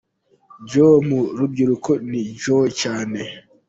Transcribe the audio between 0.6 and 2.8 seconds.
Joe mu rubyiruko ni Joe